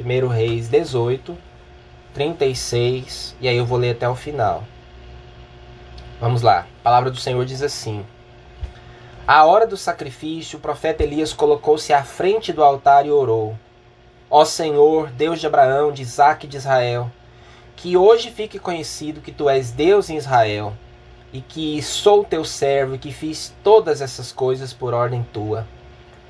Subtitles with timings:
[0.00, 1.36] 1 Reis 18,
[2.14, 4.64] 36, e aí eu vou ler até o final.
[6.18, 6.60] Vamos lá.
[6.80, 8.04] A palavra do Senhor diz assim:
[9.26, 13.58] À hora do sacrifício, o profeta Elias colocou-se à frente do altar e orou:
[14.30, 17.10] Ó Senhor, Deus de Abraão, de Isaque e de Israel,
[17.76, 20.72] que hoje fique conhecido que tu és Deus em Israel,
[21.32, 25.66] e que sou teu servo e que fiz todas essas coisas por ordem tua.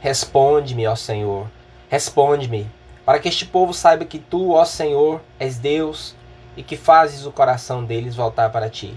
[0.00, 1.46] Responde-me, ó Senhor,
[1.88, 2.68] responde-me,
[3.04, 6.14] para que este povo saiba que tu, ó Senhor, és Deus
[6.56, 8.94] e que fazes o coração deles voltar para ti.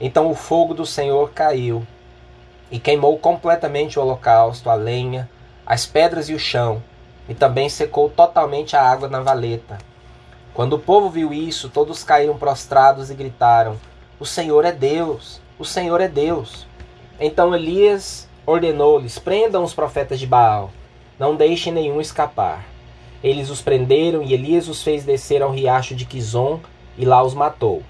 [0.00, 1.86] Então o fogo do Senhor caiu
[2.70, 5.28] e queimou completamente o holocausto, a lenha,
[5.64, 6.82] as pedras e o chão,
[7.28, 9.78] e também secou totalmente a água na valeta.
[10.54, 13.78] Quando o povo viu isso, todos caíram prostrados e gritaram:
[14.18, 15.40] O Senhor é Deus!
[15.58, 16.66] O Senhor é Deus!
[17.18, 20.70] Então Elias ordenou-lhes: Prendam os profetas de Baal,
[21.18, 22.75] não deixem nenhum escapar.
[23.26, 26.60] Eles os prenderam e Elias os fez descer ao riacho de Quizon
[26.96, 27.82] e lá os matou.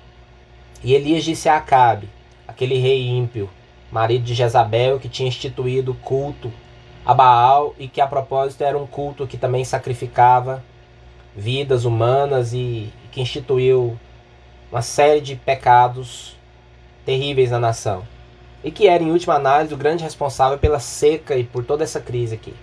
[0.83, 2.09] E Elias disse a Acabe,
[2.49, 3.51] aquele rei ímpio,
[3.93, 6.51] marido de Jezabel, que tinha instituído culto
[7.05, 10.65] a Baal e que a propósito era um culto que também sacrificava
[11.37, 14.01] vidas humanas e que instituiu
[14.73, 16.35] uma série de pecados
[17.05, 18.05] terríveis na nação.
[18.65, 22.01] E que era, em última análise, o grande responsável pela seca e por toda essa
[22.01, 22.55] crise aqui.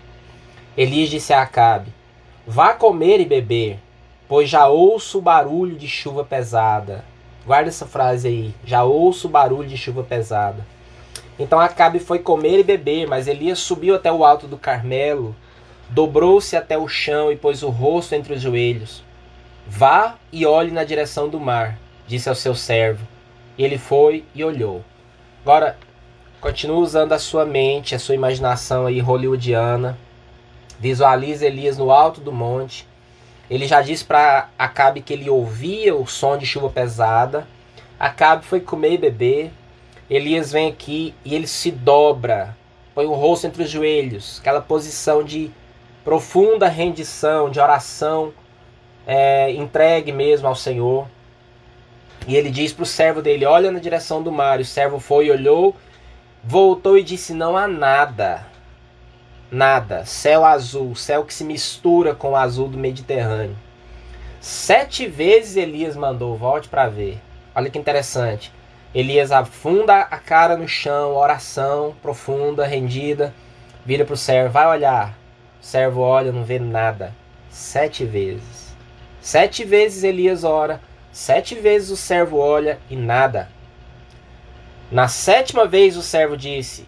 [0.76, 1.94] Elias disse a Acabe:
[2.46, 3.80] Vá comer e beber,
[4.28, 7.06] pois já ouço o barulho de chuva pesada.
[7.46, 8.54] Guarda essa frase aí.
[8.66, 10.66] Já ouço o barulho de chuva pesada.
[11.40, 15.36] Então Acabe foi comer e beber, mas Elias subiu até o alto do Carmelo,
[15.90, 19.04] dobrou-se até o chão e pôs o rosto entre os joelhos.
[19.66, 23.08] Vá e olhe na direção do mar, disse ao seu servo.
[23.58, 24.84] E ele foi e olhou.
[25.42, 25.78] Agora,
[26.42, 29.98] continue usando a sua mente, a sua imaginação aí hollywoodiana.
[30.84, 32.86] Visualize Elias no alto do monte.
[33.50, 37.48] Ele já disse para Acabe que ele ouvia o som de chuva pesada.
[37.98, 39.52] Acabe foi comer e beber.
[40.10, 42.58] Elias vem aqui e ele se dobra,
[42.94, 45.50] põe o rosto entre os joelhos, aquela posição de
[46.04, 48.34] profunda rendição, de oração
[49.08, 51.08] é, entregue mesmo ao Senhor.
[52.28, 54.60] E ele diz para o servo dele: Olha na direção do mar.
[54.60, 55.74] O servo foi e olhou,
[56.44, 58.52] voltou e disse: Não há nada.
[59.54, 60.04] Nada.
[60.04, 63.56] Céu azul, céu que se mistura com o azul do Mediterrâneo.
[64.42, 67.22] Sete vezes Elias mandou: Volte para ver.
[67.54, 68.52] Olha que interessante.
[68.96, 73.32] Elias afunda a cara no chão, oração profunda, rendida,
[73.86, 75.16] vira para o servo, vai olhar.
[75.62, 77.14] O servo olha, não vê nada.
[77.48, 78.76] Sete vezes.
[79.22, 80.82] Sete vezes Elias ora,
[81.12, 83.50] sete vezes o servo olha e nada.
[84.92, 86.88] Na sétima vez o servo disse: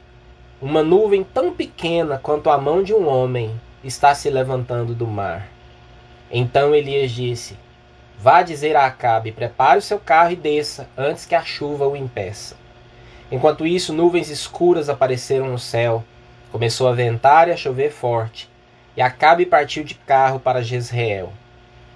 [0.62, 3.52] Uma nuvem tão pequena quanto a mão de um homem
[3.84, 5.50] está se levantando do mar.
[6.32, 7.58] Então Elias disse:
[8.18, 11.98] Vá dizer a Acabe: prepare o seu carro e desça, antes que a chuva o
[11.98, 12.56] impeça.
[13.30, 16.02] Enquanto isso, nuvens escuras apareceram no céu.
[16.54, 18.50] Começou a ventar e a chover forte.
[18.96, 21.34] E Acabe partiu de carro para Jezreel.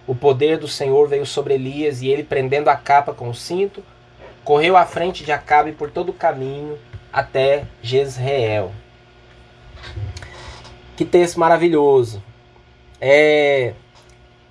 [0.05, 3.81] O poder do Senhor veio sobre Elias, e ele, prendendo a capa com o cinto,
[4.43, 6.77] correu à frente de Acabe por todo o caminho
[7.11, 8.71] até Jezreel.
[10.95, 12.21] Que texto maravilhoso!
[12.99, 13.73] É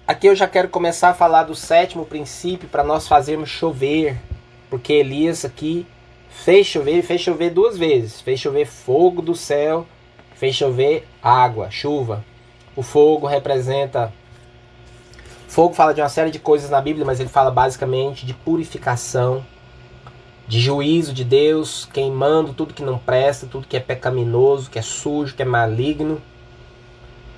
[0.08, 4.16] Aqui eu já quero começar a falar do sétimo princípio para nós fazermos chover,
[4.70, 5.86] porque Elias aqui
[6.30, 9.86] fez chover, fez chover duas vezes, fez chover fogo do céu,
[10.34, 12.24] fez chover água, chuva.
[12.74, 14.10] O fogo representa
[15.48, 19.44] Fogo fala de uma série de coisas na Bíblia, mas ele fala basicamente de purificação,
[20.48, 24.82] de juízo de Deus, queimando tudo que não presta, tudo que é pecaminoso, que é
[24.82, 26.20] sujo, que é maligno,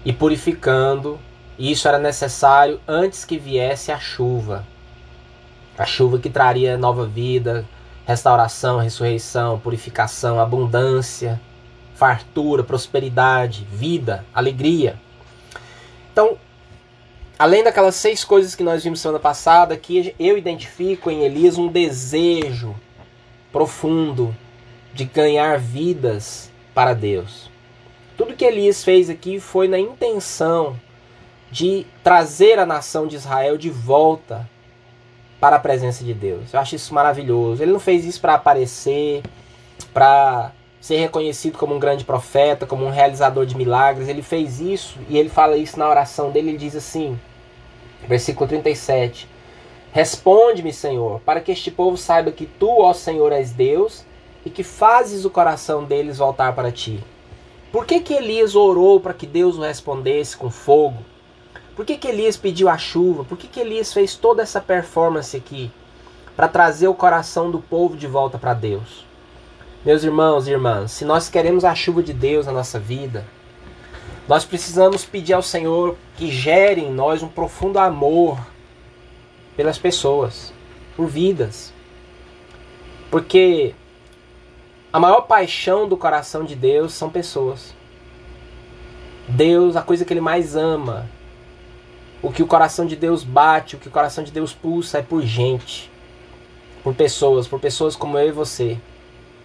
[0.05, 1.19] e purificando
[1.61, 4.67] e isso era necessário antes que viesse a chuva.
[5.77, 7.67] A chuva que traria nova vida,
[8.07, 11.39] restauração, ressurreição, purificação, abundância,
[11.95, 14.99] fartura, prosperidade, vida, alegria.
[16.11, 16.39] Então,
[17.39, 21.69] além daquelas seis coisas que nós vimos semana passada, aqui eu identifico em Elias um
[21.69, 22.75] desejo
[23.53, 24.35] profundo
[24.93, 27.51] de ganhar vidas para Deus.
[28.17, 30.79] Tudo que Elias fez aqui foi na intenção
[31.51, 34.49] de trazer a nação de Israel de volta
[35.41, 36.53] para a presença de Deus.
[36.53, 37.63] Eu acho isso maravilhoso.
[37.63, 39.23] Ele não fez isso para aparecer,
[39.93, 44.09] para ser reconhecido como um grande profeta, como um realizador de milagres.
[44.09, 46.51] Ele fez isso e ele fala isso na oração dele.
[46.51, 47.19] Ele diz assim,
[48.07, 49.27] versículo 37.
[49.93, 54.05] Responde-me, Senhor, para que este povo saiba que tu, ó Senhor, és Deus
[54.45, 57.03] e que fazes o coração deles voltar para ti.
[57.73, 60.99] Por que, que Elias orou para que Deus o respondesse com fogo?
[61.75, 63.25] Por que, que Elias pediu a chuva?
[63.25, 65.73] Por que, que Elias fez toda essa performance aqui?
[66.37, 69.05] Para trazer o coração do povo de volta para Deus.
[69.85, 73.25] Meus irmãos e irmãs, se nós queremos a chuva de Deus na nossa vida,
[74.29, 78.39] nós precisamos pedir ao Senhor que gere em nós um profundo amor
[79.61, 80.55] pelas pessoas,
[80.97, 81.71] por vidas.
[83.11, 83.75] Porque
[84.91, 87.75] a maior paixão do coração de Deus são pessoas.
[89.29, 91.07] Deus, a coisa que ele mais ama,
[92.23, 95.03] o que o coração de Deus bate, o que o coração de Deus pulsa é
[95.03, 95.91] por gente,
[96.83, 98.79] por pessoas, por pessoas como eu e você.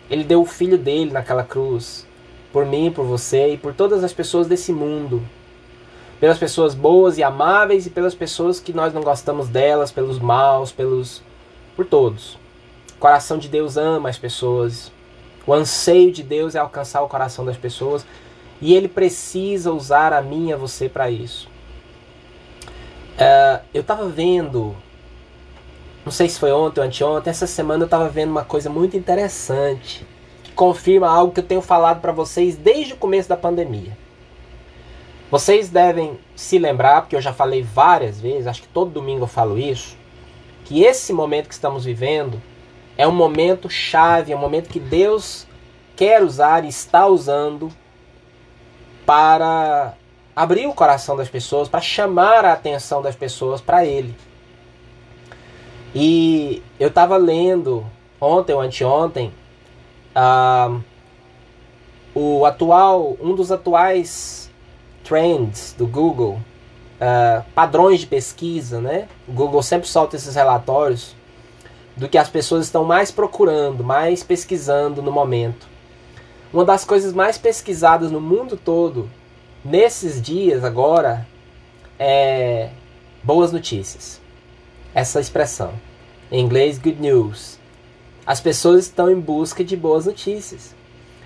[0.09, 2.07] Ele deu o filho dele naquela cruz,
[2.53, 5.21] por mim, por você e por todas as pessoas desse mundo.
[6.19, 10.71] Pelas pessoas boas e amáveis e pelas pessoas que nós não gostamos delas, pelos maus,
[10.71, 11.21] pelos
[11.75, 12.35] por todos.
[12.95, 14.91] O coração de Deus ama as pessoas.
[15.45, 18.05] O anseio de Deus é alcançar o coração das pessoas
[18.61, 21.47] e ele precisa usar a mim e a você para isso.
[23.15, 24.75] Uh, eu estava vendo,
[26.03, 28.97] não sei se foi ontem ou anteontem, essa semana eu estava vendo uma coisa muito
[28.97, 30.05] interessante
[30.43, 33.97] que confirma algo que eu tenho falado para vocês desde o começo da pandemia.
[35.31, 39.27] Vocês devem se lembrar, porque eu já falei várias vezes, acho que todo domingo eu
[39.27, 39.97] falo isso,
[40.63, 42.41] que esse momento que estamos vivendo
[42.97, 45.47] é um momento chave, é um momento que Deus
[45.95, 47.71] quer usar e está usando
[49.05, 49.93] para
[50.35, 54.15] abrir o coração das pessoas, para chamar a atenção das pessoas para Ele.
[55.93, 57.85] E eu estava lendo
[58.19, 59.33] ontem ou anteontem
[60.15, 60.83] uh,
[62.13, 64.44] o atual, um dos atuais
[65.05, 66.41] trends do Google,
[66.99, 69.07] uh, padrões de pesquisa, né?
[69.27, 71.15] O Google sempre solta esses relatórios
[71.95, 75.67] do que as pessoas estão mais procurando, mais pesquisando no momento.
[76.51, 79.09] Uma das coisas mais pesquisadas no mundo todo,
[79.63, 81.25] nesses dias agora,
[81.97, 82.69] é
[83.23, 84.19] boas notícias.
[84.93, 85.73] Essa expressão.
[86.31, 87.59] Em inglês, good news.
[88.25, 90.75] As pessoas estão em busca de boas notícias.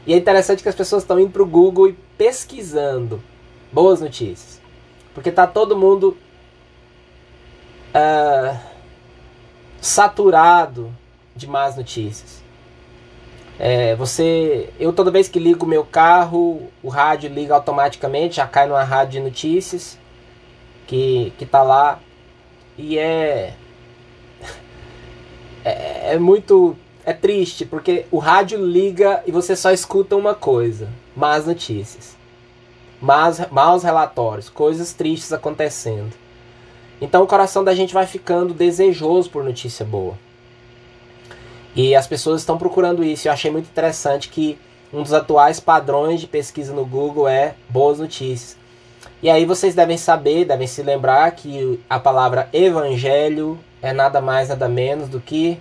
[0.05, 3.21] E é interessante que as pessoas estão indo para o Google e pesquisando
[3.71, 4.61] boas notícias.
[5.13, 6.17] Porque está todo mundo
[7.93, 8.57] uh,
[9.81, 10.91] saturado
[11.35, 12.43] de más notícias.
[13.57, 18.65] É, você, eu toda vez que ligo meu carro, o rádio liga automaticamente, já cai
[18.67, 19.97] numa rádio de notícias
[20.87, 21.99] que que tá lá
[22.77, 23.53] e é
[25.63, 26.75] é, é muito
[27.05, 32.15] é triste porque o rádio liga e você só escuta uma coisa, más notícias,
[33.01, 36.13] más, maus relatórios, coisas tristes acontecendo.
[37.01, 40.17] Então o coração da gente vai ficando desejoso por notícia boa.
[41.75, 43.27] E as pessoas estão procurando isso.
[43.27, 44.57] Eu achei muito interessante que
[44.91, 48.57] um dos atuais padrões de pesquisa no Google é boas notícias.
[49.21, 54.49] E aí vocês devem saber, devem se lembrar que a palavra evangelho é nada mais
[54.49, 55.59] nada menos do que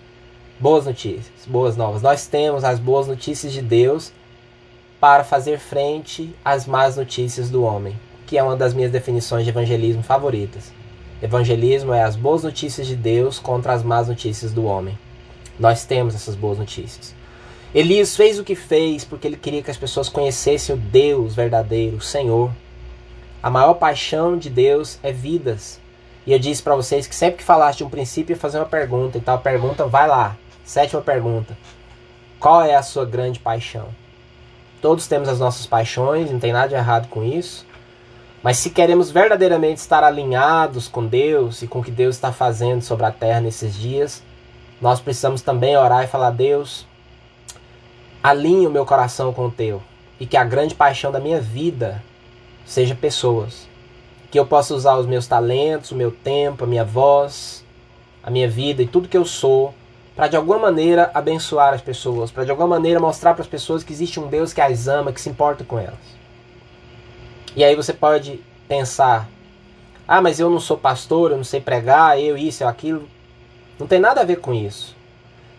[0.58, 2.02] boas notícias, boas novas.
[2.02, 4.12] Nós temos as boas notícias de Deus
[5.00, 9.50] para fazer frente às más notícias do homem, que é uma das minhas definições de
[9.50, 10.72] evangelismo favoritas.
[11.22, 14.98] Evangelismo é as boas notícias de Deus contra as más notícias do homem.
[15.58, 17.14] Nós temos essas boas notícias.
[17.74, 21.96] Elias fez o que fez porque ele queria que as pessoas conhecessem o Deus verdadeiro,
[21.96, 22.50] o Senhor.
[23.42, 25.80] A maior paixão de Deus é vidas.
[26.26, 28.66] E eu disse para vocês que sempre que falaste de um princípio, ia fazer uma
[28.66, 29.18] pergunta.
[29.18, 30.36] Então a pergunta vai lá.
[30.64, 31.56] Sétima pergunta.
[32.38, 33.88] Qual é a sua grande paixão?
[34.80, 37.66] Todos temos as nossas paixões, não tem nada de errado com isso.
[38.42, 42.82] Mas se queremos verdadeiramente estar alinhados com Deus e com o que Deus está fazendo
[42.82, 44.22] sobre a terra nesses dias,
[44.80, 46.86] nós precisamos também orar e falar: Deus,
[48.22, 49.82] alinhe o meu coração com o teu
[50.20, 52.02] e que a grande paixão da minha vida
[52.64, 53.66] seja pessoas.
[54.30, 57.64] Que eu possa usar os meus talentos, o meu tempo, a minha voz,
[58.22, 59.74] a minha vida e tudo que eu sou
[60.18, 63.84] para de alguma maneira abençoar as pessoas, para de alguma maneira mostrar para as pessoas
[63.84, 65.94] que existe um Deus que as ama, que se importa com elas.
[67.54, 69.28] E aí você pode pensar:
[70.08, 73.08] ah, mas eu não sou pastor, eu não sei pregar, eu isso, eu aquilo.
[73.78, 74.96] Não tem nada a ver com isso.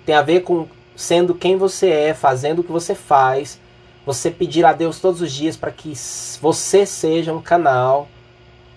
[0.05, 3.61] Tem a ver com sendo quem você é, fazendo o que você faz,
[4.05, 5.93] você pedir a Deus todos os dias para que
[6.41, 8.09] você seja um canal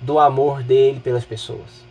[0.01, 1.82] do amor dele pelas pessoas.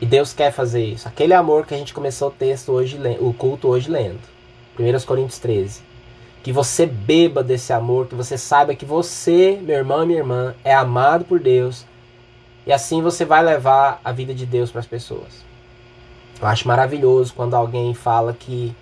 [0.00, 1.08] E Deus quer fazer isso.
[1.08, 4.20] Aquele amor que a gente começou o texto hoje, o culto hoje lendo.
[4.78, 5.82] 1 Coríntios 13.
[6.42, 10.54] Que você beba desse amor, que você saiba que você, meu irmão e minha irmã,
[10.62, 11.84] é amado por Deus.
[12.64, 15.44] E assim você vai levar a vida de Deus para as pessoas.
[16.40, 18.74] Eu acho maravilhoso quando alguém fala que,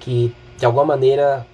[0.00, 1.46] que de alguma maneira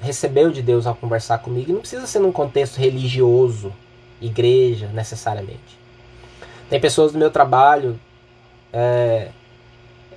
[0.00, 1.70] recebeu de Deus ao conversar comigo.
[1.70, 3.72] E não precisa ser num contexto religioso,
[4.20, 5.78] igreja, necessariamente.
[6.70, 7.98] Tem pessoas do meu trabalho.
[8.72, 9.28] É,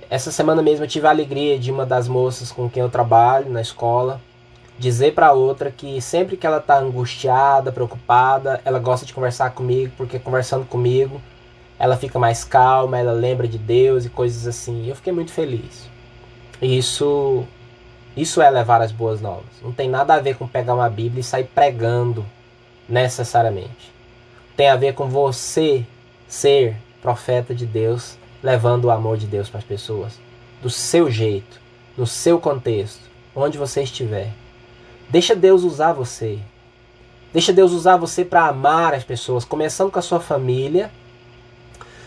[0.08, 3.50] essa semana mesmo eu tive a alegria de uma das moças com quem eu trabalho
[3.50, 4.20] na escola
[4.78, 9.92] dizer para outra que sempre que ela tá angustiada, preocupada, ela gosta de conversar comigo,
[9.96, 11.20] porque conversando comigo
[11.78, 14.86] ela fica mais calma, ela lembra de Deus e coisas assim.
[14.88, 15.88] Eu fiquei muito feliz.
[16.60, 17.44] Isso
[18.16, 19.44] isso é levar as boas novas.
[19.62, 22.24] Não tem nada a ver com pegar uma Bíblia e sair pregando
[22.88, 23.92] necessariamente.
[24.56, 25.84] Tem a ver com você
[26.26, 30.18] ser profeta de Deus, levando o amor de Deus para as pessoas,
[30.62, 31.60] do seu jeito,
[31.96, 33.02] no seu contexto,
[33.34, 34.32] onde você estiver.
[35.08, 36.38] Deixa Deus usar você.
[37.32, 40.90] Deixa Deus usar você para amar as pessoas, começando com a sua família,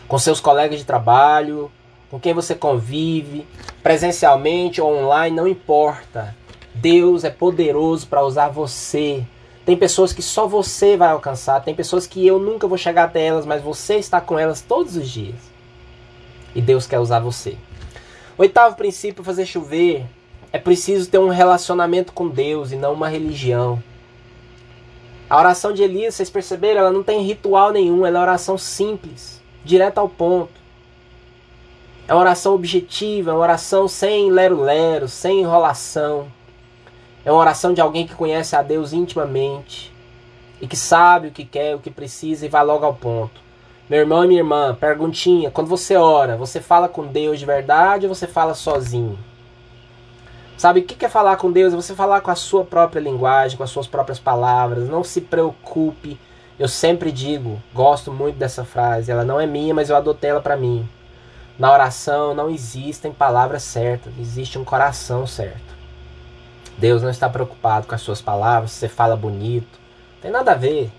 [0.08, 1.72] com seus colegas de trabalho,
[2.10, 3.46] com quem você convive,
[3.84, 6.36] presencialmente ou online, não importa.
[6.74, 9.24] Deus é poderoso para usar você.
[9.66, 13.26] Tem pessoas que só você vai alcançar, tem pessoas que eu nunca vou chegar até
[13.26, 15.49] elas, mas você está com elas todos os dias.
[16.56, 17.58] E Deus quer usar você.
[18.38, 20.06] Oitavo princípio: fazer chover
[20.52, 23.82] é preciso ter um relacionamento com Deus e não uma religião.
[25.30, 29.40] A oração de Elias, vocês perceberam, ela não tem ritual nenhum, ela é oração simples,
[29.64, 30.60] direto ao ponto.
[32.08, 36.32] É uma oração objetiva, é uma oração sem lero-lero, sem enrolação.
[37.24, 39.94] É uma oração de alguém que conhece a Deus intimamente
[40.60, 43.40] e que sabe o que quer, o que precisa e vai logo ao ponto.
[43.90, 48.06] Meu irmão e minha irmã, perguntinha: quando você ora, você fala com Deus de verdade
[48.06, 49.18] ou você fala sozinho?
[50.56, 51.74] Sabe o que é falar com Deus?
[51.74, 54.90] É você falar com a sua própria linguagem, com as suas próprias palavras.
[54.90, 56.20] Não se preocupe.
[56.60, 59.10] Eu sempre digo, gosto muito dessa frase.
[59.10, 60.88] Ela não é minha, mas eu adotei ela para mim.
[61.58, 65.76] Na oração não existem palavras certas, existe um coração certo.
[66.78, 69.80] Deus não está preocupado com as suas palavras, se você fala bonito.
[70.22, 70.92] Tem nada a ver.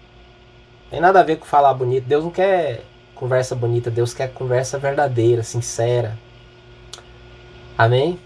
[0.90, 2.04] Tem nada a ver com falar bonito.
[2.04, 2.82] Deus não quer
[3.14, 6.18] conversa bonita, Deus quer conversa verdadeira, sincera.
[7.78, 8.18] Amém?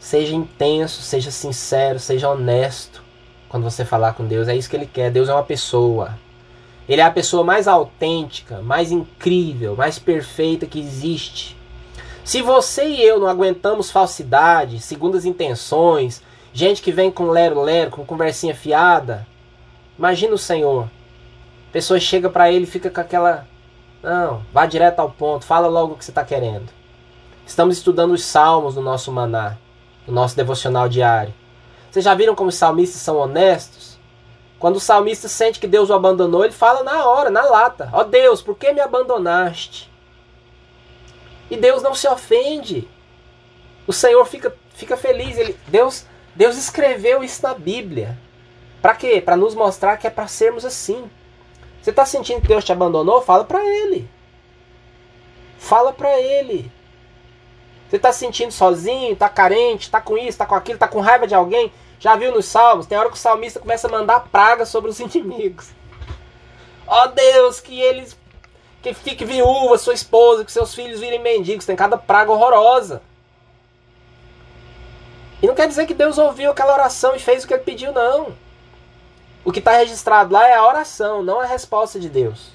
[0.00, 3.02] Seja intenso, seja sincero, seja honesto
[3.48, 4.48] quando você falar com Deus.
[4.48, 5.10] É isso que Ele quer.
[5.10, 6.18] Deus é uma pessoa.
[6.88, 11.56] Ele é a pessoa mais autêntica, mais incrível, mais perfeita que existe.
[12.24, 16.22] Se você e eu não aguentamos falsidade, segundas intenções,
[16.52, 19.26] gente que vem com lero-lero, com conversinha fiada,
[19.98, 20.88] imagina o Senhor.
[21.74, 23.48] Pessoa chega para ele fica com aquela.
[24.00, 26.70] Não, vá direto ao ponto, fala logo o que você está querendo.
[27.44, 29.56] Estamos estudando os salmos no nosso maná
[30.06, 31.34] no nosso devocional diário.
[31.90, 33.98] Vocês já viram como os salmistas são honestos?
[34.56, 38.02] Quando o salmista sente que Deus o abandonou, ele fala na hora, na lata: Ó
[38.02, 39.90] oh Deus, por que me abandonaste?
[41.50, 42.88] E Deus não se ofende.
[43.84, 45.36] O Senhor fica, fica feliz.
[45.36, 48.16] Ele, Deus, Deus escreveu isso na Bíblia.
[48.80, 49.20] Para quê?
[49.20, 51.10] Para nos mostrar que é para sermos assim.
[51.84, 53.20] Você está sentindo que Deus te abandonou?
[53.20, 54.08] Fala para Ele.
[55.58, 56.72] Fala para Ele.
[57.86, 61.00] Você está se sentindo sozinho, está carente, está com isso, está com aquilo, está com
[61.00, 61.70] raiva de alguém?
[62.00, 62.86] Já viu nos salmos?
[62.86, 65.72] Tem hora que o salmista começa a mandar praga sobre os inimigos.
[66.86, 68.18] Ó oh Deus, que eles
[68.80, 71.66] que fique viúva, sua esposa, que seus filhos virem mendigos.
[71.66, 73.02] Tem cada praga horrorosa.
[75.42, 77.92] E não quer dizer que Deus ouviu aquela oração e fez o que ele pediu,
[77.92, 78.34] não.
[79.44, 82.52] O que está registrado lá é a oração, não a resposta de Deus.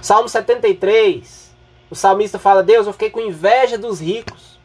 [0.00, 1.54] Salmo 73.
[1.90, 4.58] O salmista fala: Deus, eu fiquei com inveja dos ricos,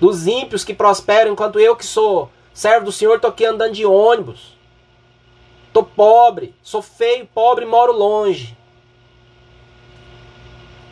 [0.00, 3.84] dos ímpios que prosperam, enquanto eu, que sou servo do Senhor, estou aqui andando de
[3.84, 4.54] ônibus.
[5.66, 8.56] Estou pobre, sou feio, pobre, moro longe.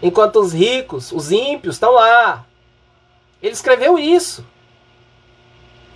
[0.03, 2.45] Enquanto os ricos, os ímpios, estão lá.
[3.41, 4.45] Ele escreveu isso.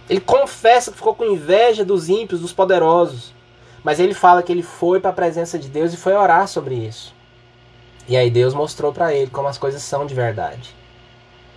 [0.08, 3.34] Ele confessa que ficou com inveja dos ímpios, dos poderosos.
[3.82, 6.75] Mas ele fala que ele foi para a presença de Deus e foi orar sobre
[6.75, 7.14] isso.
[8.08, 10.75] E aí Deus mostrou para ele como as coisas são de verdade.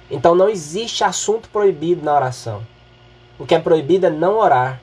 [0.09, 2.65] Então não existe assunto proibido na oração.
[3.37, 4.81] O que é proibido é não orar.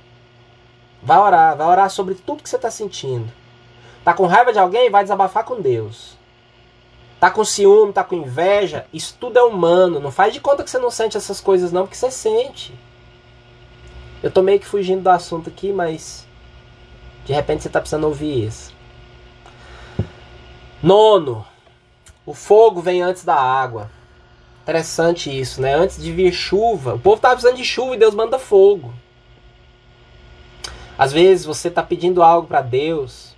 [1.03, 3.31] Vai orar, vai orar sobre tudo que você está sentindo.
[4.05, 4.91] Tá com raiva de alguém?
[4.91, 6.17] Vai desabafar com Deus.
[7.19, 8.87] Tá com ciúme, tá com inveja?
[8.93, 9.99] Isso tudo é humano.
[9.99, 12.73] Não faz de conta que você não sente essas coisas, não, porque você sente.
[14.27, 16.27] Eu tô meio que fugindo do assunto aqui, mas
[17.25, 18.75] de repente você tá precisando ouvir isso.
[20.83, 21.47] Nono,
[22.27, 23.89] o fogo vem antes da água.
[24.65, 25.75] Interessante isso, né?
[25.75, 26.95] Antes de vir chuva.
[26.95, 28.93] O povo estava precisando de chuva e Deus manda fogo.
[30.99, 33.37] Às vezes você está pedindo algo para Deus.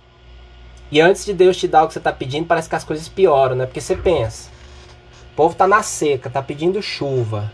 [0.89, 3.07] E antes de Deus te dar o que você está pedindo, parece que as coisas
[3.07, 3.67] pioram, né?
[3.67, 4.49] Porque você pensa.
[5.33, 7.51] O povo está na seca, está pedindo chuva.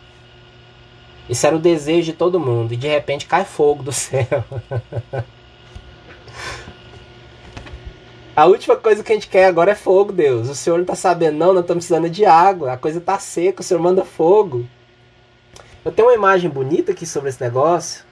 [1.29, 2.73] Isso era o desejo de todo mundo.
[2.73, 4.43] E de repente cai fogo do céu.
[8.35, 10.49] A última coisa que a gente quer agora é fogo, Deus.
[10.49, 12.73] O Senhor não está sabendo, não, nós estamos precisando de água.
[12.73, 14.67] A coisa está seca, o Senhor manda fogo.
[15.85, 18.03] Eu tenho uma imagem bonita aqui sobre esse negócio.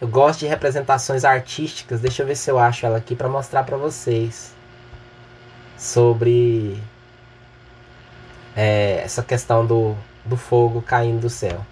[0.00, 2.00] Eu gosto de representações artísticas.
[2.00, 4.54] Deixa eu ver se eu acho ela aqui para mostrar para vocês
[5.76, 6.80] sobre
[8.56, 9.94] é, essa questão do,
[10.24, 11.64] do fogo caindo do céu.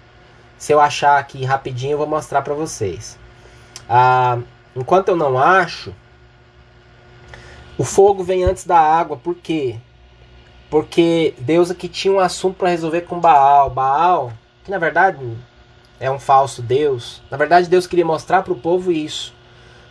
[0.61, 3.17] Se eu achar aqui rapidinho, eu vou mostrar para vocês.
[3.89, 4.37] Ah,
[4.75, 5.91] enquanto eu não acho,
[7.79, 9.17] o fogo vem antes da água.
[9.17, 9.77] Por quê?
[10.69, 13.71] Porque Deus aqui tinha um assunto para resolver com Baal.
[13.71, 15.35] Baal, que na verdade
[15.99, 17.23] é um falso Deus.
[17.31, 19.33] Na verdade, Deus queria mostrar para o povo isso.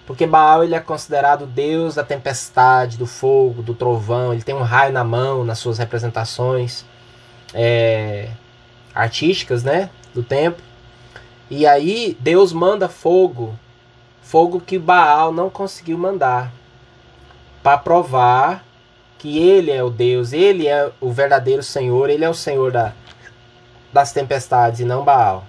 [0.07, 4.33] Porque Baal ele é considerado Deus da tempestade, do fogo, do trovão.
[4.33, 6.85] Ele tem um raio na mão nas suas representações
[7.53, 8.31] é,
[8.95, 10.63] artísticas, né, do tempo.
[11.49, 13.59] E aí Deus manda fogo,
[14.23, 16.53] fogo que Baal não conseguiu mandar,
[17.63, 18.65] para provar
[19.19, 22.93] que Ele é o Deus, Ele é o verdadeiro Senhor, Ele é o Senhor da,
[23.93, 25.45] das tempestades e não Baal.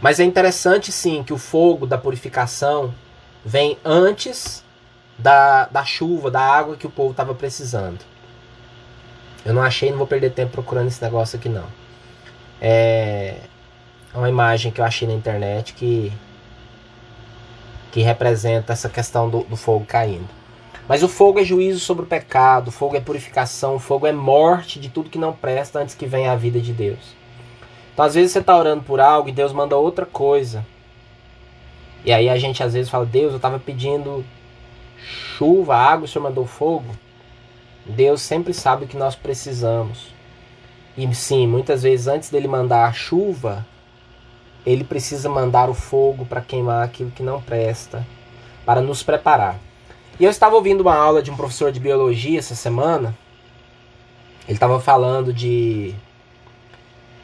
[0.00, 2.94] Mas é interessante sim que o fogo da purificação
[3.44, 4.64] vem antes
[5.18, 7.98] da, da chuva, da água que o povo estava precisando.
[9.44, 11.66] Eu não achei, não vou perder tempo procurando esse negócio aqui não.
[12.60, 13.36] É
[14.14, 16.12] uma imagem que eu achei na internet que
[17.90, 20.28] que representa essa questão do, do fogo caindo.
[20.86, 24.12] Mas o fogo é juízo sobre o pecado, o fogo é purificação, o fogo é
[24.12, 26.98] morte de tudo que não presta antes que venha a vida de Deus.
[27.92, 30.64] Então, às vezes você está orando por algo e Deus manda outra coisa.
[32.04, 34.24] E aí a gente às vezes fala: Deus, eu estava pedindo
[35.36, 36.94] chuva, água, o Senhor mandou fogo.
[37.84, 40.14] Deus sempre sabe o que nós precisamos.
[40.98, 43.64] E sim, muitas vezes antes dele mandar a chuva,
[44.66, 48.04] ele precisa mandar o fogo para queimar aquilo que não presta,
[48.66, 49.60] para nos preparar.
[50.18, 53.16] E eu estava ouvindo uma aula de um professor de biologia essa semana.
[54.48, 55.94] Ele estava falando de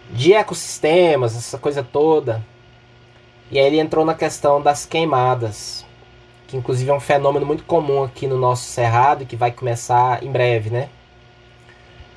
[0.08, 2.40] de ecossistemas, essa coisa toda.
[3.50, 5.84] E aí ele entrou na questão das queimadas,
[6.46, 10.30] que inclusive é um fenômeno muito comum aqui no nosso cerrado que vai começar em
[10.30, 10.88] breve, né?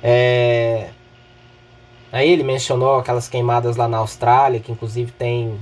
[0.00, 0.90] É...
[2.10, 5.58] Aí ele mencionou aquelas queimadas lá na Austrália, que inclusive tem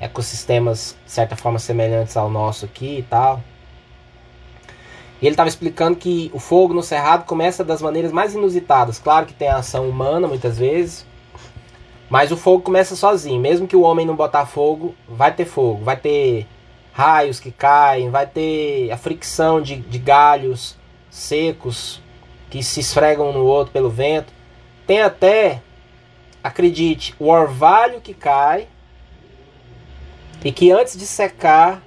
[0.00, 3.42] ecossistemas de certa forma semelhantes ao nosso aqui e tal.
[5.20, 8.98] E ele estava explicando que o fogo no cerrado começa das maneiras mais inusitadas.
[8.98, 11.04] Claro que tem a ação humana muitas vezes,
[12.08, 13.40] mas o fogo começa sozinho.
[13.40, 15.82] Mesmo que o homem não botar fogo, vai ter fogo.
[15.84, 16.46] Vai ter
[16.92, 20.76] raios que caem, vai ter a fricção de, de galhos
[21.10, 22.00] secos
[22.48, 24.32] que se esfregam um no outro pelo vento.
[24.86, 25.60] Tem até,
[26.42, 28.68] acredite, o orvalho que cai
[30.44, 31.82] e que antes de secar,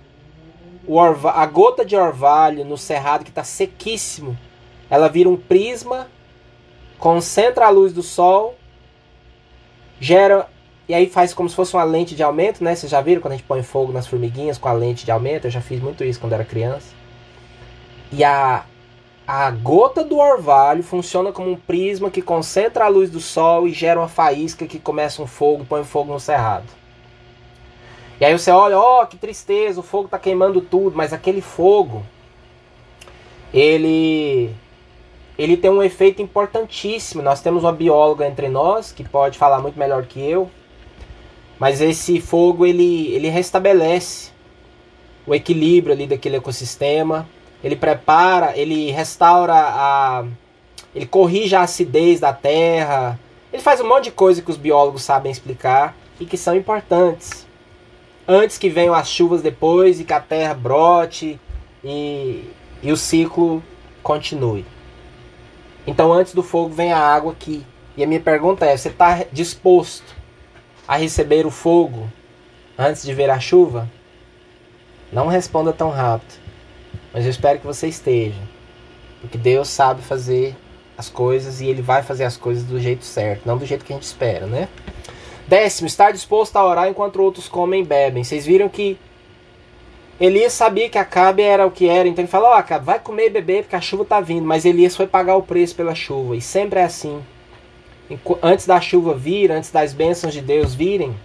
[1.33, 4.37] a gota de orvalho no cerrado que está sequíssimo,
[4.89, 6.07] ela vira um prisma,
[6.97, 8.57] concentra a luz do sol
[9.99, 10.47] gera
[10.89, 12.75] e aí faz como se fosse uma lente de aumento, né?
[12.75, 15.45] Vocês já viram quando a gente põe fogo nas formiguinhas com a lente de aumento?
[15.45, 16.87] Eu já fiz muito isso quando era criança.
[18.11, 18.65] E a,
[19.27, 23.73] a gota do orvalho funciona como um prisma que concentra a luz do sol e
[23.73, 26.67] gera uma faísca que começa um fogo, põe fogo no cerrado.
[28.19, 31.41] E aí você olha, ó, oh, que tristeza, o fogo está queimando tudo, mas aquele
[31.41, 32.03] fogo,
[33.53, 34.53] ele
[35.37, 37.23] ele tem um efeito importantíssimo.
[37.23, 40.51] Nós temos uma bióloga entre nós que pode falar muito melhor que eu,
[41.59, 44.31] mas esse fogo ele, ele restabelece
[45.25, 47.27] o equilíbrio ali daquele ecossistema.
[47.63, 50.25] Ele prepara, ele restaura a,
[50.95, 53.19] ele corrige a acidez da terra.
[53.51, 57.47] Ele faz um monte de coisa que os biólogos sabem explicar e que são importantes.
[58.27, 61.39] Antes que venham as chuvas depois e que a terra brote
[61.83, 62.49] e,
[62.81, 63.63] e o ciclo
[64.01, 64.65] continue.
[65.85, 67.65] Então antes do fogo vem a água aqui.
[67.95, 70.15] E a minha pergunta é: você está disposto
[70.87, 72.09] a receber o fogo
[72.77, 73.89] antes de ver a chuva?
[75.11, 76.40] Não responda tão rápido.
[77.13, 78.39] Mas eu espero que você esteja.
[79.19, 80.55] Porque Deus sabe fazer
[80.97, 83.93] as coisas e Ele vai fazer as coisas do jeito certo, não do jeito que
[83.93, 84.67] a gente espera, né?
[85.47, 88.23] Décimo, estar disposto a orar enquanto outros comem e bebem.
[88.23, 88.97] Vocês viram que
[90.19, 92.99] Elias sabia que Acabe era o que era, então ele falou: Ó, oh, Acabe, vai
[92.99, 94.45] comer e beber porque a chuva está vindo.
[94.45, 97.21] Mas Elias foi pagar o preço pela chuva, e sempre é assim.
[98.41, 101.15] Antes da chuva vir, antes das bênçãos de Deus virem,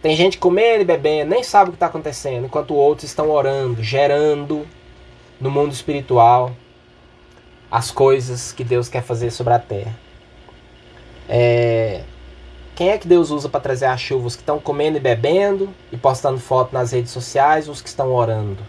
[0.00, 3.82] tem gente comendo e bebendo, nem sabe o que está acontecendo, enquanto outros estão orando,
[3.82, 4.66] gerando
[5.42, 6.52] no mundo espiritual
[7.68, 9.98] as coisas que Deus quer fazer sobre a terra.
[11.28, 12.04] É,
[12.76, 14.28] quem é que Deus usa para trazer a chuva?
[14.28, 18.12] Os que estão comendo e bebendo e postando foto nas redes sociais, os que estão
[18.12, 18.62] orando?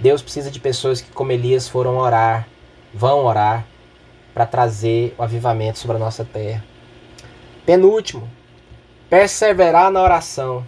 [0.00, 2.48] Deus precisa de pessoas que, como Elias, foram orar,
[2.92, 3.64] vão orar,
[4.34, 6.64] para trazer o avivamento sobre a nossa terra.
[7.64, 8.28] Penúltimo,
[9.08, 10.66] perseverar na oração.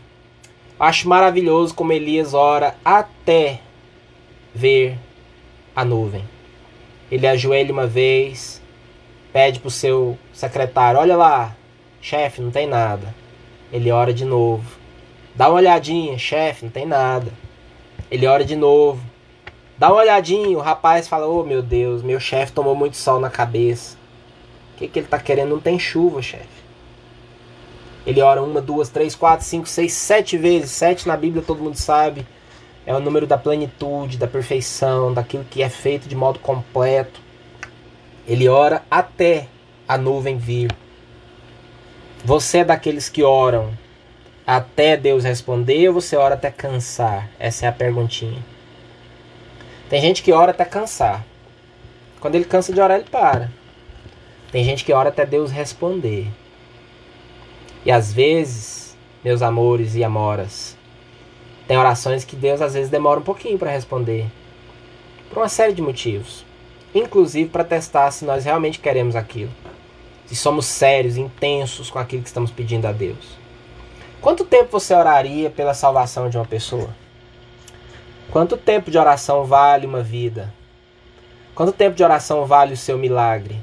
[0.79, 3.61] Acho maravilhoso como Elias ora até
[4.55, 4.99] ver
[5.75, 6.25] a nuvem.
[7.11, 8.63] Ele ajoelha uma vez,
[9.33, 11.57] pede para o seu secretário: Olha lá,
[12.01, 13.15] chefe, não tem nada.
[13.73, 14.65] Ele ora de novo.
[15.35, 17.33] Dá uma olhadinha, chefe, não tem nada.
[18.11, 19.03] Ele ora de novo.
[19.77, 23.29] Dá uma olhadinha, o rapaz fala: Oh meu Deus, meu chefe tomou muito sol na
[23.29, 23.97] cabeça.
[24.75, 25.51] O que, que ele está querendo?
[25.51, 26.65] Não tem chuva, chefe.
[28.07, 30.71] Ele ora uma, duas, três, quatro, cinco, seis, sete vezes.
[30.73, 32.27] Sete na Bíblia todo mundo sabe.
[32.87, 37.21] É o número da plenitude, da perfeição, daquilo que é feito de modo completo.
[38.27, 39.49] Ele ora até
[39.89, 40.71] a nuvem vir.
[42.25, 43.73] Você é daqueles que oram
[44.47, 47.31] até Deus responder ou você ora até cansar?
[47.39, 48.45] Essa é a perguntinha.
[49.89, 51.25] Tem gente que ora até cansar.
[52.21, 53.51] Quando ele cansa de orar, ele para.
[54.51, 56.31] Tem gente que ora até Deus responder.
[57.85, 60.77] E às vezes, meus amores e amoras,
[61.67, 64.27] tem orações que Deus às vezes demora um pouquinho para responder.
[65.29, 66.45] Por uma série de motivos.
[66.95, 69.51] Inclusive para testar se nós realmente queremos aquilo.
[70.27, 73.37] Se somos sérios, intensos com aquilo que estamos pedindo a Deus.
[74.21, 76.89] Quanto tempo você oraria pela salvação de uma pessoa?
[78.31, 80.53] Quanto tempo de oração vale uma vida?
[81.55, 83.57] Quanto tempo de oração vale o seu milagre?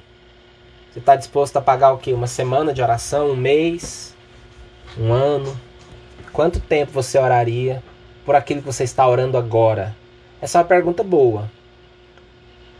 [0.92, 2.14] Você está disposto a pagar o quê?
[2.14, 3.32] Uma semana de oração?
[3.32, 4.16] Um mês?
[4.98, 5.58] um ano?
[6.34, 7.84] Quanto tempo você oraria
[8.26, 9.96] por aquilo que você está orando agora?
[10.42, 11.50] Essa é uma pergunta boa.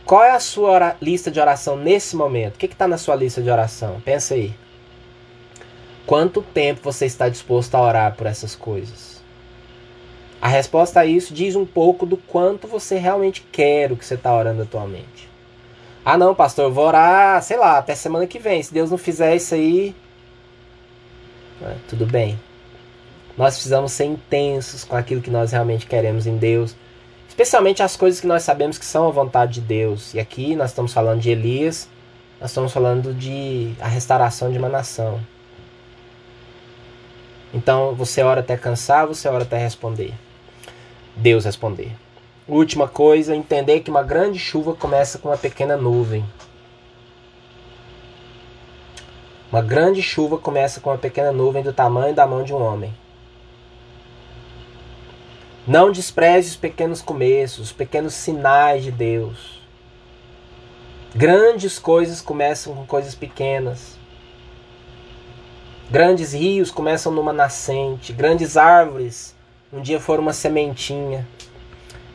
[0.04, 2.56] Qual é a sua lista de oração nesse momento?
[2.56, 4.00] O que está na sua lista de oração?
[4.04, 4.54] Pensa aí.
[6.06, 9.22] Quanto tempo você está disposto a orar por essas coisas?
[10.40, 14.14] A resposta a isso diz um pouco do quanto você realmente quer o que você
[14.14, 15.30] está orando atualmente.
[16.04, 18.60] Ah, não, pastor, eu vou orar, sei lá, até semana que vem.
[18.60, 19.94] Se Deus não fizer isso aí,
[21.62, 21.76] né?
[21.88, 22.38] Tudo bem.
[23.36, 26.76] Nós precisamos ser intensos com aquilo que nós realmente queremos em Deus,
[27.28, 30.12] especialmente as coisas que nós sabemos que são a vontade de Deus.
[30.12, 31.88] E aqui nós estamos falando de Elias,
[32.40, 35.20] nós estamos falando de a restauração de uma nação.
[37.54, 40.14] Então, você ora até cansar, você ora até responder.
[41.14, 41.92] Deus responder.
[42.48, 46.24] Última coisa, entender que uma grande chuva começa com uma pequena nuvem.
[49.50, 52.92] Uma grande chuva começa com uma pequena nuvem do tamanho da mão de um homem.
[55.66, 59.62] Não despreze os pequenos começos, os pequenos sinais de Deus.
[61.14, 63.96] Grandes coisas começam com coisas pequenas.
[65.88, 68.12] Grandes rios começam numa nascente.
[68.12, 69.36] Grandes árvores
[69.72, 71.26] um dia foram uma sementinha.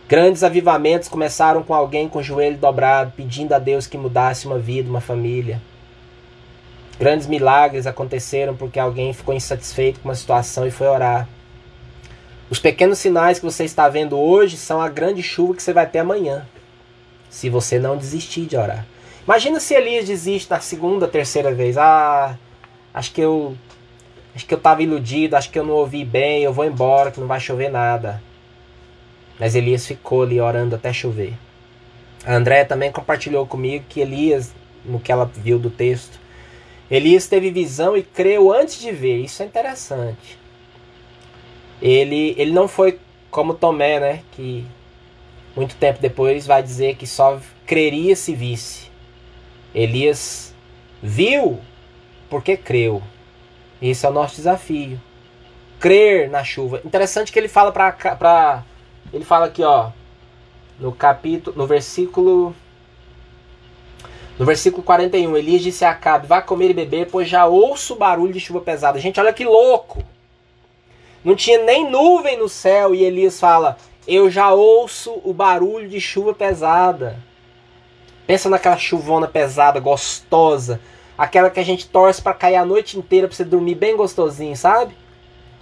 [0.10, 4.60] Grandes avivamentos começaram com alguém com o joelho dobrado, pedindo a Deus que mudasse uma
[4.60, 5.62] vida, uma família.
[7.00, 11.28] Grandes milagres aconteceram porque alguém ficou insatisfeito com uma situação e foi orar.
[12.50, 15.86] Os pequenos sinais que você está vendo hoje são a grande chuva que você vai
[15.86, 16.48] ter amanhã,
[17.30, 18.86] se você não desistir de orar.
[19.26, 21.78] Imagina se Elias desiste na segunda, terceira vez.
[21.78, 22.38] Ah,
[22.94, 23.58] acho que eu
[24.34, 27.20] acho que eu estava iludido, acho que eu não ouvi bem, eu vou embora, que
[27.20, 28.24] não vai chover nada.
[29.38, 31.34] Mas Elias ficou ali orando até chover.
[32.26, 34.54] A André também compartilhou comigo que Elias,
[34.86, 36.18] no que ela viu do texto,
[36.90, 39.18] Elias teve visão e creu antes de ver.
[39.18, 40.37] Isso é interessante.
[41.82, 44.24] Ele, ele não foi como Tomé, né?
[44.32, 44.66] Que
[45.56, 48.90] muito tempo depois vai dizer que só creria se visse.
[49.74, 50.54] Elias
[51.02, 51.60] viu
[52.30, 53.02] porque creu.
[53.82, 55.00] Esse é o nosso desafio.
[55.80, 56.82] Crer na chuva.
[56.84, 58.64] Interessante que ele fala para
[59.14, 59.92] ele fala aqui, ó,
[60.80, 62.56] no capítulo, no versículo
[64.38, 67.98] no versículo 41, Elias disse a Acabe: Vá comer e beber, pois já ouço o
[67.98, 69.00] barulho de chuva pesada.
[69.00, 70.04] Gente, olha que louco!
[71.28, 73.76] Não tinha nem nuvem no céu e Elias fala:
[74.08, 77.20] Eu já ouço o barulho de chuva pesada.
[78.26, 80.80] Pensa naquela chuvona pesada, gostosa,
[81.18, 84.56] aquela que a gente torce para cair a noite inteira para você dormir bem gostosinho,
[84.56, 84.96] sabe?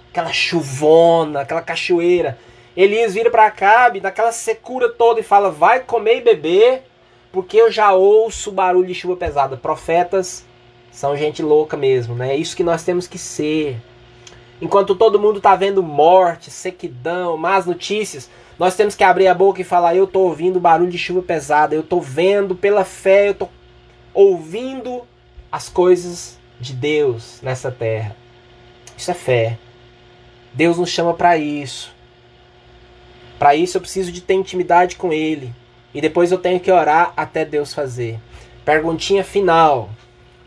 [0.08, 2.38] Aquela chuvona, aquela cachoeira.
[2.76, 6.84] Elias vira para Acabe, naquela secura toda e fala: Vai comer e beber
[7.32, 9.56] porque eu já ouço barulho de chuva pesada.
[9.56, 10.44] Profetas
[10.92, 12.34] são gente louca mesmo, né?
[12.34, 13.80] É isso que nós temos que ser.
[14.60, 19.60] Enquanto todo mundo está vendo morte, sequidão, más notícias, nós temos que abrir a boca
[19.60, 23.32] e falar: Eu estou ouvindo barulho de chuva pesada, eu estou vendo pela fé, eu
[23.32, 23.50] estou
[24.14, 25.02] ouvindo
[25.52, 28.16] as coisas de Deus nessa terra.
[28.96, 29.58] Isso é fé.
[30.54, 31.94] Deus nos chama para isso.
[33.38, 35.52] Para isso eu preciso de ter intimidade com Ele.
[35.92, 38.18] E depois eu tenho que orar até Deus fazer.
[38.64, 39.90] Perguntinha final.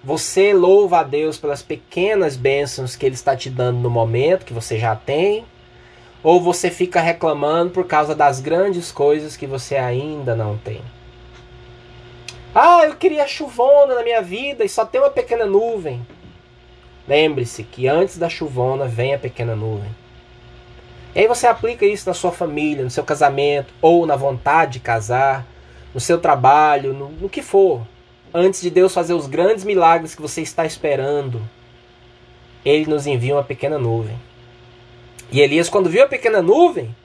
[0.04, 4.54] Você louva a Deus pelas pequenas bênçãos que Ele está te dando no momento, que
[4.54, 5.46] você já tem?
[6.24, 10.82] Ou você fica reclamando por causa das grandes coisas que você ainda não tem?
[12.56, 16.06] Ah, eu queria chuvona na minha vida e só tem uma pequena nuvem.
[17.08, 19.90] Lembre-se que antes da chuvona vem a pequena nuvem.
[21.14, 24.80] E aí você aplica isso na sua família, no seu casamento, ou na vontade de
[24.80, 25.46] casar,
[25.94, 27.82] no seu trabalho, no, no que for.
[28.34, 31.42] Antes de Deus fazer os grandes milagres que você está esperando,
[32.64, 34.20] Ele nos envia uma pequena nuvem.
[35.32, 36.96] E Elias, quando viu a pequena nuvem,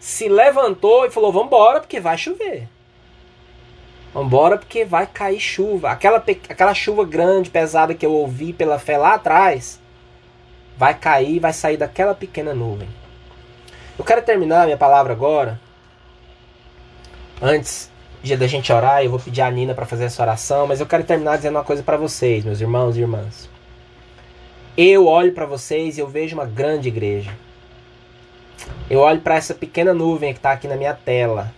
[0.00, 2.68] se levantou e falou: Vamos embora, porque vai chover.
[4.12, 5.90] Vamos embora, porque vai cair chuva.
[5.90, 9.80] Aquela, aquela chuva grande, pesada que eu ouvi pela fé lá atrás,
[10.76, 12.88] vai cair, vai sair daquela pequena nuvem.
[13.96, 15.60] Eu quero terminar minha palavra agora.
[17.40, 17.91] Antes
[18.22, 20.86] dia da gente orar, eu vou pedir a Nina para fazer essa oração, mas eu
[20.86, 23.50] quero terminar dizendo uma coisa para vocês, meus irmãos e irmãs.
[24.76, 27.30] Eu olho para vocês e eu vejo uma grande igreja.
[28.88, 31.52] Eu olho para essa pequena nuvem que está aqui na minha tela.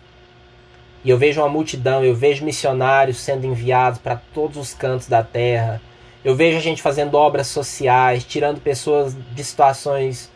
[1.05, 5.23] E eu vejo uma multidão, eu vejo missionários sendo enviados para todos os cantos da
[5.23, 5.83] terra.
[6.25, 10.33] Eu vejo a gente fazendo obras sociais, tirando pessoas de situações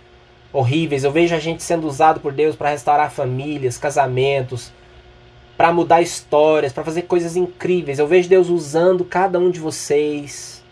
[0.53, 1.05] horríveis.
[1.05, 4.71] Eu vejo a gente sendo usado por Deus para restaurar famílias, casamentos,
[5.59, 7.99] para mudar histórias, para fazer coisas incríveis.
[7.99, 10.63] Eu vejo Deus usando cada um de vocês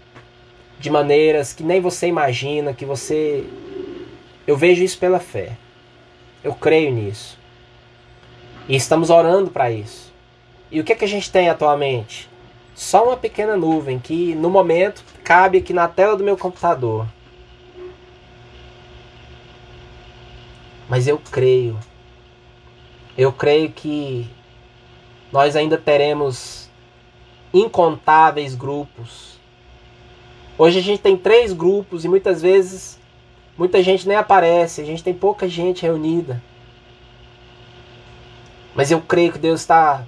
[0.79, 3.45] de maneiras que nem você imagina, que você
[4.47, 5.57] Eu vejo isso pela fé.
[6.45, 7.37] Eu creio nisso.
[8.69, 10.13] E estamos orando para isso.
[10.71, 12.31] E o que é que a gente tem atualmente?
[12.73, 17.09] Só uma pequena nuvem que no momento cabe aqui na tela do meu computador.
[20.89, 21.77] Mas eu creio.
[23.19, 24.31] Eu creio que
[25.33, 26.69] nós ainda teremos
[27.53, 29.39] incontáveis grupos.
[30.59, 32.99] Hoje a gente tem três grupos e muitas vezes
[33.57, 36.43] muita gente nem aparece, a gente tem pouca gente reunida.
[38.75, 40.05] Mas eu creio que Deus está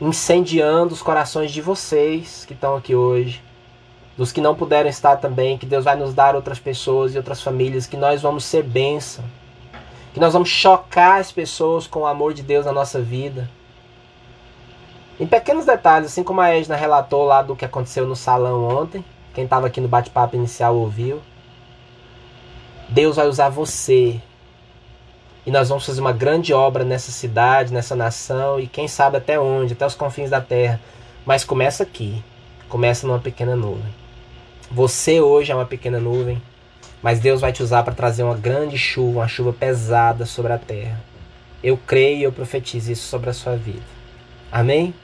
[0.00, 3.42] incendiando os corações de vocês que estão aqui hoje,
[4.16, 7.42] dos que não puderam estar também, que Deus vai nos dar outras pessoas e outras
[7.42, 9.24] famílias, que nós vamos ser bênção,
[10.12, 13.48] que nós vamos chocar as pessoas com o amor de Deus na nossa vida
[15.20, 19.04] em pequenos detalhes, assim como a Edna relatou lá do que aconteceu no salão ontem,
[19.34, 21.20] quem estava aqui no bate-papo inicial ouviu.
[22.88, 24.18] Deus vai usar você.
[25.44, 29.38] E nós vamos fazer uma grande obra nessa cidade, nessa nação, e quem sabe até
[29.38, 30.80] onde, até os confins da terra.
[31.26, 32.24] Mas começa aqui.
[32.70, 33.94] Começa numa pequena nuvem.
[34.70, 36.40] Você hoje é uma pequena nuvem,
[37.02, 40.58] mas Deus vai te usar para trazer uma grande chuva, uma chuva pesada sobre a
[40.58, 40.98] terra.
[41.62, 43.82] Eu creio e eu profetizo isso sobre a sua vida.
[44.50, 44.94] Amém?